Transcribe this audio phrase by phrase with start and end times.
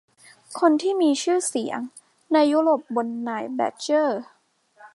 [0.59, 1.79] คนที่มีชื่อเสียง
[2.33, 4.19] ในยุโรปบ่นนายแบดเจอร์